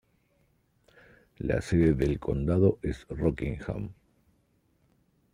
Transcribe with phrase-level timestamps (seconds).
[1.37, 3.93] La sede del condado es Rockingham.